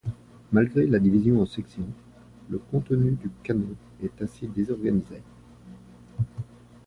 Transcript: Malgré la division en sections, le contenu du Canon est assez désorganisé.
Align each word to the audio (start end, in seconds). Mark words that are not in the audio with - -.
Malgré 0.51 0.87
la 0.87 0.97
division 0.97 1.43
en 1.43 1.45
sections, 1.45 1.85
le 2.49 2.57
contenu 2.57 3.11
du 3.11 3.29
Canon 3.43 3.75
est 4.03 4.19
assez 4.23 4.47
désorganisé. 4.47 5.21